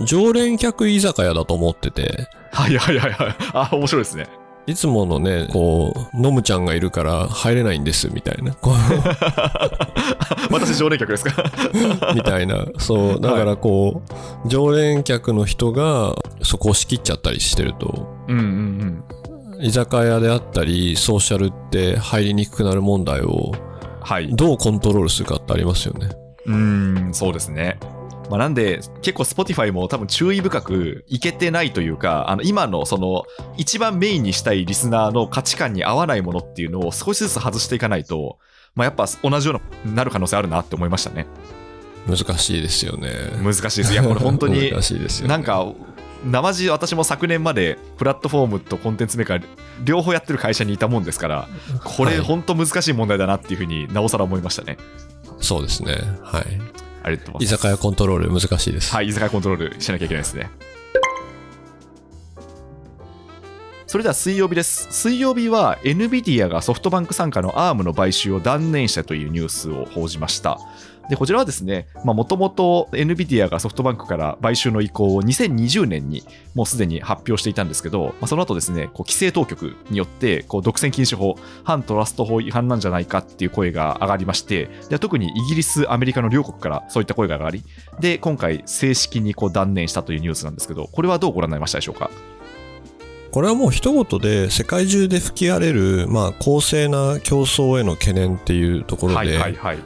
[0.05, 3.35] 常連客居酒屋だと思ってて、はいはいはいはい。
[3.53, 4.27] あ、面白いですね。
[4.67, 8.53] いつものね、こう、ノムちゃんがいるから入れないんですみたいな。
[8.53, 8.71] こ
[10.51, 11.43] 私、常連客ですか？
[12.11, 12.65] う みたいな。
[12.77, 14.01] そう、だからこ
[14.45, 19.03] う、常連客の人がそこを仕切っちゃったりしてると、うんうん
[19.59, 19.65] うん。
[19.65, 23.51] 居酒屋であったり、ソーシャルって入りにくくなる問題を
[24.01, 24.29] はい。
[24.35, 26.09] どうコントロールするかってありますよね。
[26.45, 27.79] うーん、そうですね。
[28.29, 33.25] まあ、なんで、結構 Spotify も多分注意深くいけてないというか、あの今のその
[33.57, 38.39] 一番メインにしたいリスナーの価値観に合わないものっていうのを少しずつ外していかないと、
[38.73, 41.27] まあ、やっぱ同じようになる可能性あるなって思いましたね。
[42.07, 43.09] 難しいですよね。
[43.43, 43.93] 難しいです。
[43.93, 45.29] いや、これ本当に 難しいですよ、ね。
[45.29, 45.67] なんか、
[46.23, 49.43] 生地私も昨年までプラットフォームとコンテンツメーカー
[49.83, 51.49] 両方やってる会社にいたもんですから、
[51.83, 54.77] これはい本当難しい問題だなっていうふうになおさら思いましたね。
[55.41, 55.93] そうですね。
[56.23, 56.43] はい。
[57.03, 57.55] ありがとうございます。
[57.55, 58.93] 居酒屋コントロール難しいです。
[58.93, 60.49] はい、居酒屋コントロールしなきゃいけないですね。
[63.87, 64.87] それでは水曜日です。
[64.91, 70.59] 水曜日は NVIDIA がソフトバンク傘下の ARM の買収を断念したというニュースを報じました。
[71.11, 76.23] で、こちらはですね、もともと NVIDIA がソフトバンクから買収の意向を2020年に
[76.55, 87.65] もうすでに発表していたんですけど、まあ、その後ですね、こう規制当局によってこう独占禁止法、反トラスト法違反なんじゃないかっていう声が上がりまして、で特にイギリス、アメリカの両国からそういった声が上がり、
[87.99, 92.09] で、今回正式にこう断念したというニュースなんですけど、これはどうご覧になりましたでしょうか？
[93.31, 99.77] これはもう一言で世界中で吹き荒れる、まあ、公正な競争への懸念っていうところで、はいはいはい。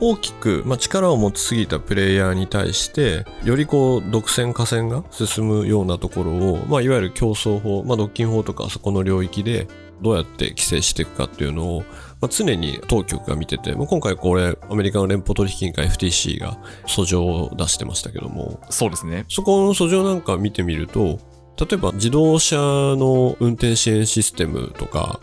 [0.00, 9.66] 大きく、まあ、力を持ちすぎたプレイヤーに対してよりこう独占河川が進むようなところを、まあ、いわゆる競争法、まあ、独禁法とかそこの領域で
[10.00, 11.80] どうやって規制していくかっていうのを、
[12.20, 16.56] まあ、常に当局が見てて、まあ、今回これアメリカの連邦取引委員会 FTC が
[16.86, 19.24] 訴状を出してましたけどもそうですね。
[19.28, 21.18] そこの訴状なんか見てみると
[21.58, 25.20] 例えば自動車の運転支援システムとか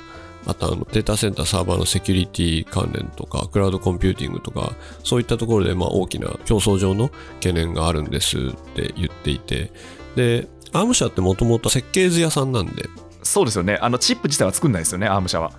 [0.48, 9.72] あのデータセンターサーバーのセキュリティ関連とか、クラウドコンピューティングとか、そういったところでまあ大きな競争上の懸念があるんですって言っていて、
[10.16, 12.86] で、アーム社ってもともと設計図屋さんなんで、
[13.24, 13.80] そうですよね。
[13.82, 15.52] あのチップ自体は作んないですよね、アーム社は。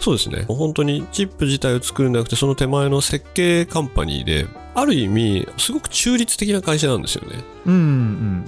[0.00, 0.44] そうですね。
[0.48, 7.44] 本当にチップ自体を作るんじゃなくて、その手前の設計カンパニーで、ある意味、すごく中立的な会社なんですよね。
[7.66, 8.44] うんうん。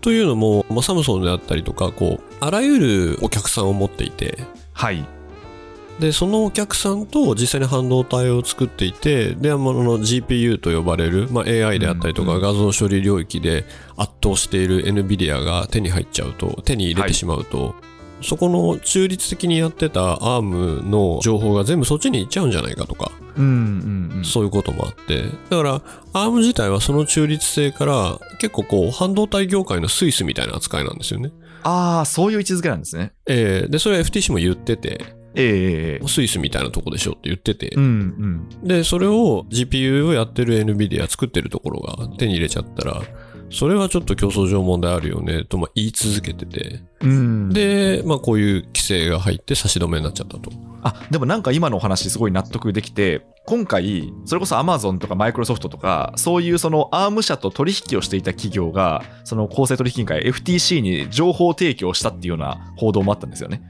[0.00, 5.04] というのも、まあ、サムスンであったりとか、こう、あらゆるお客さんを持っていて、はい。
[6.02, 13.64] で、そのお客さんと実際に半導体を作っていて、で、あの GPU と呼ばれる、まあ、AI であったりとかうん画像処理領域で
[13.96, 17.76] 圧倒している NVIDIA が手に入っちゃうと、手に入れてしまうと、
[18.20, 24.24] そこの中立的にやってた ARM の情報が全部そっちに行っちゃうんじゃないかとか、うんうんうん。
[24.24, 25.80] そういうこともあって、だから
[26.14, 31.30] ARM 自体はその中立性から結構こう半導体業界のスイスみたいな扱いなんですよね。
[31.62, 33.12] ああ、そういう位置づけなんですね。
[33.26, 38.68] えーで、それは FTC も言ってて、ええスイスみたいなとこでしょって言ってて、うんうん。
[38.68, 43.02] で、それを GPU をやってる NVIDIA 作ってるところが手に入れちゃったら、
[43.50, 50.50] それはちょっと競争上問題あるよねとまあ言い続けてて、うん、で、まあこういう規制が入って差し止めになっちゃったと。
[50.84, 63.62] あでもなんか今のお話すごい納得できて今回それこそアマゾンとかマイクロソフトとかそういうそのアーム社と取引をしていた企業がその公正取引委員会 FTC に情報提供したっていうような報道もあったんですよね。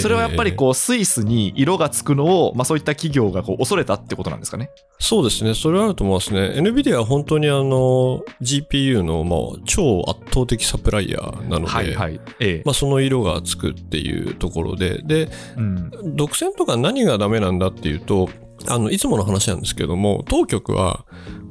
[0.00, 0.56] それはやっぱりう。
[0.56, 4.70] こうスイスに色がつくのを、まあ、そういった企業がこう恐れたってことなんですかね？
[4.98, 5.54] そうですね。
[5.54, 6.54] それはあると思いますね。
[6.56, 12.20] NVIDIA は本当にあの GPU のまあ超圧倒的サプライヤーなので、はいはい。
[12.40, 18.28] ええまあ、その色がつくっていうところで、で、うん、独占とか何がダメなんだっていうと、
[18.66, 21.04] あの、いつもの話なんですけども、当局は、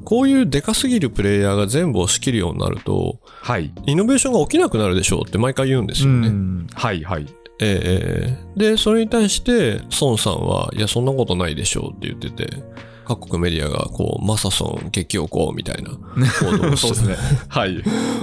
[0.04, 3.72] こういうデカすぎるプレイヤーが全部を仕切るようになると、はい。
[3.86, 6.28] イノベーションが起きなくなるでしょうって毎回言うんですよね。
[6.28, 7.26] うんはいはい。
[7.60, 12.62] ええで、それに対して、孫さんは、いや、そんなことないでしょうって言ってて、
[13.06, 15.90] 各国メディアが、こう、マサソン激おこみたいな
[16.40, 17.16] 報道をそうですね。
[17.48, 17.82] はい。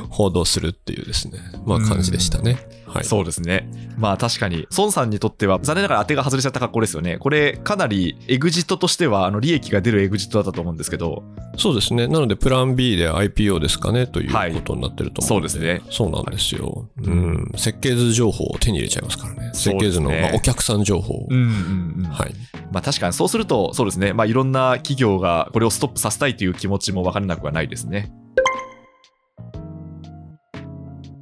[0.09, 2.67] 報道するっていうですね、まあ感じでしたね。
[2.95, 3.03] はい。
[3.03, 3.69] そうですね。
[3.97, 7.17] まあ確かに、孫さんにとっては残念ながら当てが外れちゃった格好ですよね。
[7.17, 11.23] これかなりエグジットとしてはあの利益が出るエグジットだったと思うんですけど、
[11.57, 12.07] そうですね。
[12.07, 15.81] なので、プラン B で IPO ですかねというはいことになってると思で、そううんですね。
[15.91, 16.89] そうなんですよ。
[17.01, 17.51] うん。
[17.55, 19.51] 設計図情報を手に入れちゃいますからね。
[19.53, 21.27] 設計図の、まあ、お客さん情報を。
[21.29, 22.03] うんうんうん。
[22.05, 22.33] はい。
[22.71, 24.13] まあ確かにそうすると、そうですね。
[24.13, 28.11] まあいろんな企業がこれをストップさせたいという気持ちも分からなくはないですね。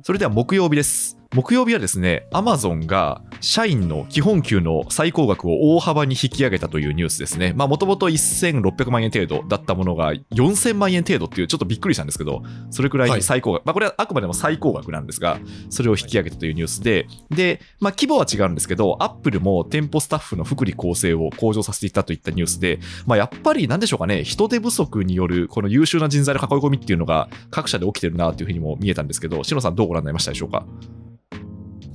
[0.01, 1.22] それでは木曜日です。
[1.33, 7.53] 木曜日はですね、アマゾンが社員の基本給の最高額を大幅に引き上げたというニュースですね。
[7.55, 15.39] まあもともと1600万円程度だったものが4000万円程度っていうちょっとびっくりしたんですけど、それくらいに最高額、まあこれはあくまでも最高額なんですが、
[15.71, 30.63] それを引き上げたというニュースで、で、まあ規模は違うんですけど、アップルも店舗スタッフの福利厚生を向上させていったといったニュースで、まあやっぱりなんでしょうかね、人手不足によるこの優秀な人材の囲い込みっていうのが各社で起きてるなというふうにも見えたんですけど、シノさんどうご覧になりましたでしょうか？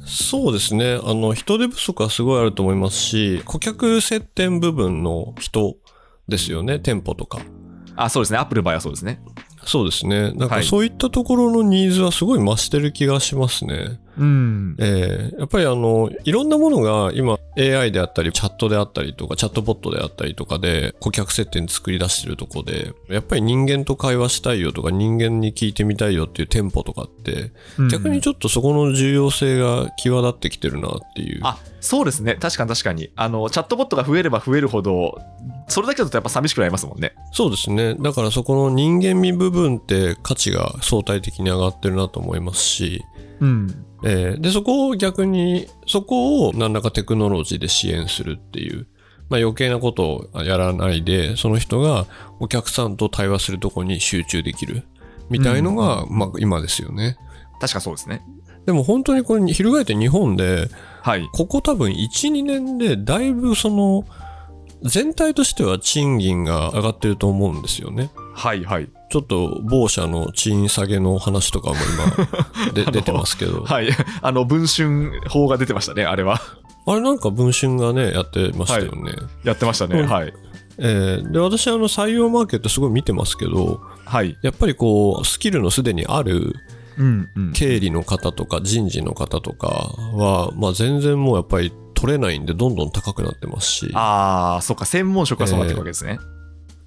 [0.09, 0.99] そうですね。
[1.03, 5.77] あの、人手不足はすごいあると思いますし、顧客接点部分の人
[6.29, 6.81] ですよね。
[6.81, 7.41] 店舗とか。
[7.95, 8.39] あ、そうですね。
[8.39, 9.21] アップルの場合はそうですね。
[9.65, 10.33] そうですね。
[10.33, 14.01] なんはいかそういったところのニーズはすごい増してる気がしますね。
[14.19, 14.77] うん。
[14.79, 27.53] えーやっぱりあの、いろんなものが今 AI であったり、チャットであったりとか、チャットボットであったりとかで、顧客接点作り出してるとこで、やっぱり人間と会話したいよとか、人間に聞いてみたいよっていう店舗とかって、
[27.91, 31.41] 逆にちょっとそこの重要性が際立ってきてるなっていう。
[31.45, 32.35] あそうですね。
[32.35, 33.11] 確かに確かに。
[33.15, 35.19] あの、チャットボットが増えれば増えるほど、
[35.69, 37.15] それだけだとやっぱ寂しくなりますもんね。
[37.33, 37.95] そうですね。
[37.95, 43.05] だからそこの人間味部分って価値が相対的に上がってるなと思いますし、
[43.41, 43.85] うん。
[44.05, 48.87] えーで、そこを逆に、そこを何らかテクノロジーで支援するっていう、
[49.29, 52.07] まあ余計なことをやらないで、その人が
[52.41, 54.85] お客さんと対話するとこに集中できる、
[55.31, 57.17] みたいのが、まあ今ですよね。
[57.61, 58.23] 確かそうですね。
[58.67, 60.69] でも本当にこれ、翻って日本で、
[61.03, 61.29] はい。
[61.33, 64.05] ここ多分1、2年でだいぶその、
[64.83, 68.11] 全体としては賃金が上がってると思うんですよね。
[68.35, 68.91] はいはい。
[69.11, 71.77] ちょっと某社の賃下げの話とかも
[72.67, 73.89] 今 で出てますけど、はい。
[74.21, 76.41] あの、文春法が出てましたね、あれは。
[76.87, 79.13] あれなんか文春がね、やってましたよね。
[79.45, 80.01] やってましたね。
[80.01, 80.33] うんはい。
[80.81, 84.37] えーで、私あの採用マーケットすごい見てますけど、はい。
[84.43, 86.55] やっぱりこう、スキルのすでにある。
[87.55, 89.69] 経理の方とか人事の方とか
[90.15, 96.19] は、まあ全然もうやっぱり取れないんでどんどん高くなってますし、ああ、そっか、専門職はそうなっていくわけですね。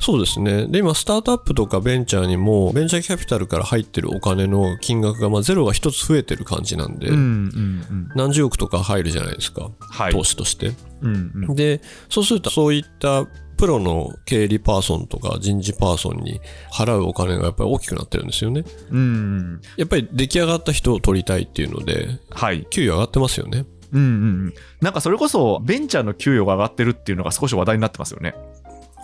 [0.01, 0.65] そうですね。
[0.65, 8.09] で、今、スタートアップとかベンチャーにも、ベンチャーキャピタルから入ってるお金の金額が、まあ、ゼロが一つ増えてる感じなんで、うんうんうん。
[8.15, 10.11] 何十億とか入るじゃないですか、はい。
[10.11, 10.73] 投資として。
[11.01, 11.55] うんうん。
[11.55, 16.41] で、そうすると、そういったプロの経理パーソンとか人事パーソンに
[16.73, 18.63] 払うお金がやっぱり大きくなってるんですよね。
[18.89, 19.61] うんうん。
[19.77, 22.65] やっぱり出来上がった人を取りたいっていうので、はい。
[22.71, 23.65] 給与上がってますよね。
[23.91, 24.07] うんうんう
[24.47, 24.53] ん。
[24.81, 28.33] なんかそれこそ、ベンチャーの給与が上がってるっていうのが少し話題になってますよね。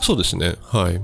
[0.02, 0.56] そうですね。
[0.62, 1.02] はい。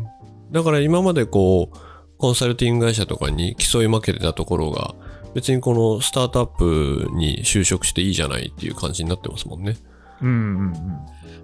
[0.52, 1.78] だから今までこう、
[2.18, 4.96] コンサルティング会社とかに競い負けてたところが、
[5.34, 9.78] 別にこのスタートアップに就職していいじゃないっていう感じになってますもんね。
[10.22, 10.74] うんうんうん。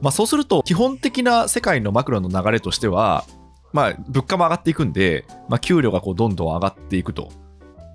[0.02, 3.26] まあそうすると、基本的な世界のマクロの流れとしては、
[3.74, 7.30] まあ物価も上がっていくんで、まあ給料がこうどんどん上がっていくと。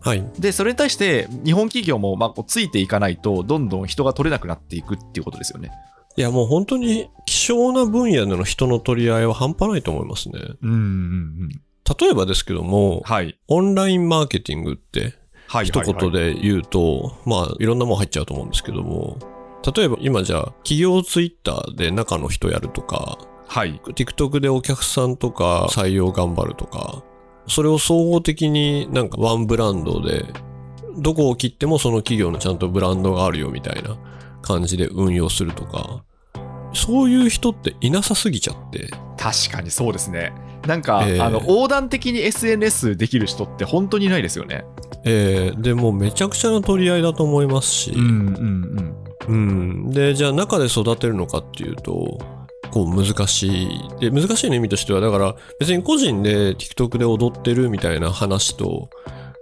[0.02, 0.24] はい。
[0.38, 5.70] で、それに対して日本企業もまあこうついていかないと、どんどん人が取れなくなっていくっていうことですよね。
[6.16, 10.40] いやもう本当に希少な分野での人の取り合いは半端ないと思いますね。
[10.62, 11.48] うんうんうん。
[11.98, 13.38] 例えばですけども、はい。
[13.48, 15.14] オンラインマーケティングって
[15.48, 15.66] はい。
[15.66, 19.18] 一はいはい言で言うと、まあいろんなもん入っちゃうと思うんですけども、
[19.76, 23.80] 例えば今じゃあ企業ツイッターで中の人やるとか、はい。
[23.84, 27.02] TikTok でお客さんとか採用頑張るとか、
[27.48, 30.24] それを総合的になんかワンブランドで、
[30.96, 33.96] どこを切ってもその企業のちゃんとブランドがあるよみたいな
[34.44, 36.04] 感じで運用するとか、
[36.72, 40.32] そういう人っていなさすぎちゃって、確かにそうですね。
[40.66, 44.64] なんか、えーあの横断的に SNS できる人って本当にいないですよね。
[45.04, 48.94] えー、でもうめちゃくちゃな取り合いだと思いますし、んうん
[49.28, 49.90] うん。
[49.90, 52.18] で、じゃあ中で育てるのかっていうと、
[52.70, 53.80] こう難しい。
[54.00, 58.88] で、難しいの意味としては、だから別に個人で TikTok で踊ってるみたいな話と、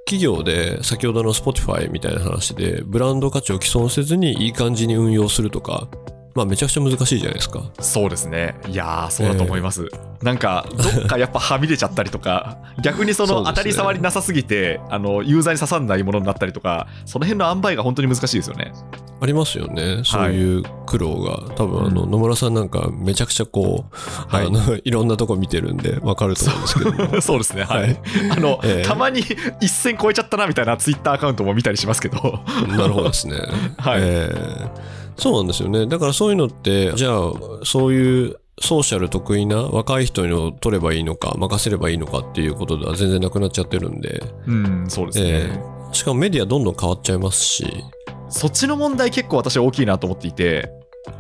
[0.05, 5.89] 企業で先ほどの Spotify みたいな話でブランド価値を毀損せずにいい感じに運用するとか、
[6.35, 7.63] まあめちゃくちゃ難しいじゃないですか。
[7.81, 8.55] そうですね。
[8.69, 9.89] いやー、そうだと思います。
[10.23, 18.73] なんか、どっかやっぱはみ出ちゃったりとか、 逆にその当たり障りなさすぎて、あのユーザーに刺さんないものになったりとか、その辺の塩梅が本当に難しいですよね。
[19.21, 20.03] ありますよね。
[20.05, 21.55] そういう苦労が。
[21.55, 27.21] 多分あの野村さんなんかめちゃくちゃこう、はいあの いろんなとこ見てるんでわかると思うんですけども。
[27.23, 27.65] そうですね。
[27.65, 27.83] はい。
[27.83, 29.23] はいあの、ええたまに
[29.61, 32.41] 一線超えちゃったなみたいなツイッターアカウントも見たりしますけど。
[32.69, 33.37] なるほどですね。
[33.77, 35.87] はいえーそうなんですよね。
[35.87, 37.33] だからそういうのって、じゃあ、
[37.65, 45.29] そういうソーシャル得意な若い人に取ればいいのか、任せればいいのかっていうことでは全然なくなっちゃってるんで、うん、そうですね。
[45.29, 47.85] えーしかもメディアどんどん変わっちゃいますし、
[48.29, 50.71] そっちの問題結構私は大きいなと思っていて、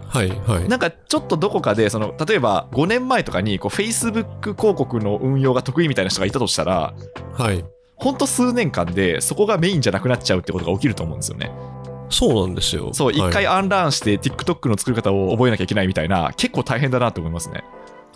[0.08, 0.68] はい、はい。
[0.68, 6.94] なんかちょっとどこかで、その例えば5年前とかにこう Facebook 広告の運用が得意みたいな人がいたとしたら、
[7.34, 7.64] はい。
[7.96, 11.52] ほんと数年間でそこがメインじゃなくなっちゃうってことが起きると思うんですよね。
[12.12, 12.90] そうなんですよ。
[12.92, 17.64] そう、一回はいアンラーンして TikTok の作り方を覚えなきゃいけないみたいな、結構大変だなと思いますね。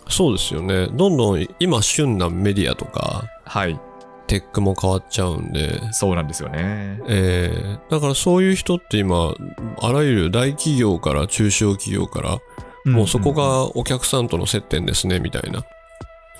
[0.09, 0.87] そうですよね。
[0.87, 3.79] どんどん今旬なメディアとか、はい、
[4.27, 7.01] テックも変わっちゃうんで、そうなんですよね。
[7.07, 9.33] えーだからそういう人って今、
[9.81, 12.39] あらゆる大企業から中小企業から、
[12.85, 15.63] もうそこがお客さんとの接点ですね、みたいな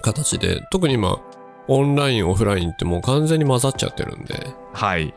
[0.01, 1.19] 形で、特に今、
[1.69, 5.13] オンライン、オフラインってもう完全に混ざっちゃってるんで、はい。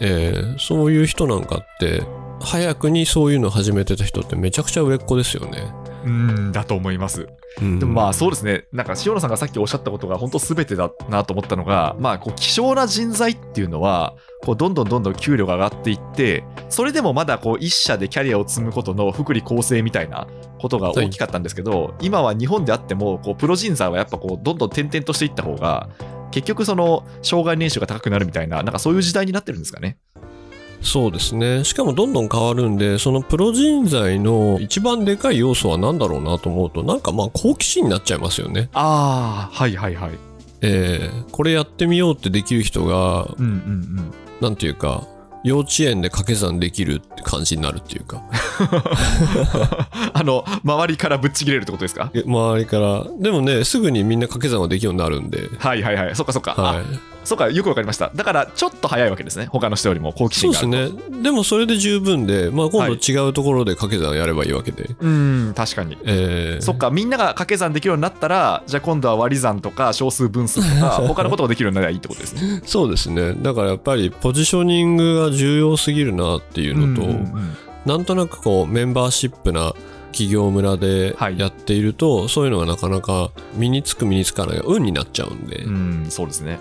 [0.00, 2.02] えーそういう人なんかって、
[2.40, 5.72] 早くにそういうの始めてた人ってめちゃくちゃ売れっ子ですよね。
[6.04, 7.28] うん、だと思います。
[7.60, 20.26] うん、でもまあそうですね、なんか塩野さんがさっきおっしゃったことが本当すべてだなと思ったのが、まあこう希少な人材っていうのは、こうどんどんどんどん給料が上がっていって、それでもまだこう一社でキャリアを積むことの福利厚生みたいな
[20.58, 25.88] ことが大きかったんですけど、今は日本であっても、こうプロ人材はやっぱこうどんどん転々としていった方が、
[26.32, 29.98] 結局その障害年収が高くなるみたいな、なんかそういう時代になってるんですかね。
[30.80, 31.62] そうですね。
[31.62, 38.68] しかもどんどん変わるんで、そのプロ人材の一番でかい要素は何だろうなと思うと、なんかまあ好奇心になっちゃいますよね。
[38.72, 40.10] ああ、はいはいはい。
[40.60, 43.54] えーこれやってみようってできる人が、うんうんう
[44.00, 44.12] ん。
[44.40, 45.06] なんていうか、
[45.44, 48.22] 幼稚園で掛け算できるって感じになるっていうか、
[50.12, 52.10] あの、周りからぶっちぎれるってことですか？
[52.14, 56.16] え周りから、でもね、すぐにみんな掛け算はできるようになるんで、はいはいはい。
[56.16, 56.52] そっかそっか。
[56.54, 56.82] はいあ。
[57.24, 58.10] そうか、よくわかりました。
[58.16, 59.46] だから、ちょっと早いわけですね。
[59.46, 60.96] 他の人よりも好奇そう心があると。
[60.96, 61.22] ですね。
[61.22, 64.90] でもそれで十分で、まあ今はい度違うところで掛け算やればいいわけで。
[65.00, 65.96] うん、確かに。
[66.04, 72.60] えーそっか、みんなが掛け算できるようになったら、じゃあ今度は割り算とか小数分数とか、 他のことができるようになればいいってことですね。
[72.66, 73.34] そうですね。
[73.40, 77.56] だからやっぱりポジショニングが重要すぎるなっていうのと、うんうん
[77.86, 79.74] なんとなくこうメンバーシップな
[80.12, 86.60] 企業村ではいやっていると、そういうのがなかなか身につく身につかないが運になっちゃうんで、うん、うんそうですね。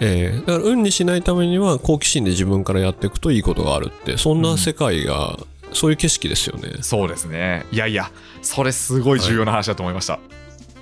[0.00, 5.38] えーだから運にしないためには好奇心で自分からやっていくといいことがあるってそんな世界が、
[5.72, 7.66] そういう景色ですよね、そうですね。
[7.72, 8.10] いやいや、
[8.40, 10.18] それすごい重要な話だと思いました。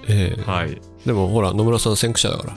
[0.08, 0.80] ええはい。
[1.06, 2.56] でもほら、野村さん先駆者だか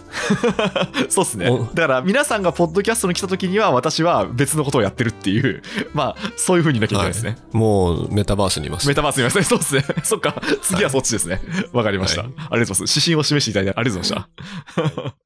[1.00, 1.08] ら。
[1.10, 1.66] そうっすねお。
[1.74, 5.62] だから皆さんがポッドキャストに来た時には私は別のことをやってるっていう、
[5.94, 7.38] まあそういう風になきゃいけないですね。
[7.54, 8.88] もうメタバースにいます。
[8.88, 9.44] メタバースにいますね。
[9.44, 9.86] そうですね。
[10.04, 10.42] そっか。
[10.62, 11.42] 次はそっちですね。
[11.72, 13.00] わ、かりました、はいありがとうございます。
[13.00, 15.23] 指針を示していただいてありがとうございました。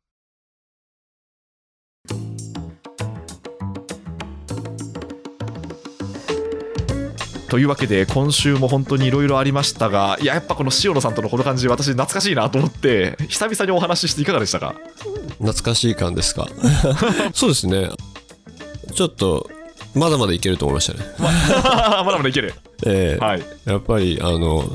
[7.50, 14.76] というわけで今週も本当にいろいろありましたがいややっぱこの塩野さんとのこの感じ私懐かしいなと思って久々にお話ししていかがでしたか？
[15.39, 16.48] 懐かしい感ですか？
[17.34, 17.89] そうですね。
[18.93, 19.50] ちょっと、
[19.93, 21.06] まだまだいけると思いましたね。
[21.20, 22.54] まだまだいける
[22.86, 24.70] ええはいやっぱり、あの、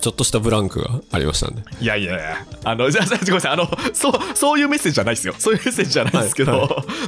[0.00, 1.62] ちょっとしたブランクがありましたんで。
[1.80, 5.34] いやいやいや、あの、じゃあ、ごめんなさい、あの、そう、そういうメッセージじゃないですよ。
[5.38, 6.58] そういうメッセージじゃないですけど、は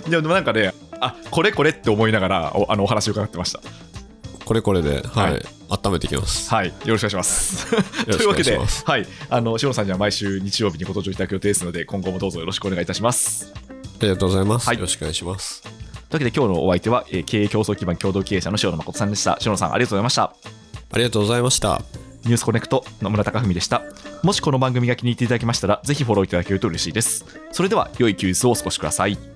[0.07, 3.61] いいやでもなんかね、あ、これこれって思いながら、おあの、お話を伺ってました。
[4.53, 6.50] これこれで、はい、はい温めていきます。
[6.50, 7.70] はい、 よろしくお願いします。
[8.05, 8.59] というわけで。
[8.59, 13.50] はい、あの、塩野さんには毎週日曜日にご登場いただく予定ですので、今後もどうぞよろしくお願いいたします。
[13.55, 14.66] ありがとうございます。
[14.66, 15.62] はいよろしくお願いします。
[15.62, 19.38] というわけで、今日のお相手は、えー経営競争基盤共同経営者の塩野誠さんでした。
[19.42, 20.22] 塩野さん、ありがとうございました。
[20.24, 21.80] ありがとうございました。
[22.24, 23.80] ニュースコネクト野村貴文でした。
[24.22, 27.24] もしこの番組が気に入っていただけましたら、ぜひフォローいただけると嬉しいです。
[27.53, 29.32] それでは、良い休日をお過ごしください。